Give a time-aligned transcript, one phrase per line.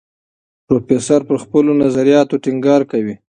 [0.65, 3.15] پروفیسور پر خپلو نظریاتو ټینګار کوي.